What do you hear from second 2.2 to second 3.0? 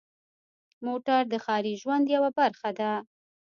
برخه ده.